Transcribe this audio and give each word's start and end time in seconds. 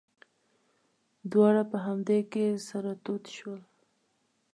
دواړه 1.31 1.63
په 1.71 1.77
همدې 1.85 2.19
کې 2.31 2.45
سره 2.69 2.91
تود 3.05 3.23
شول. 3.35 3.61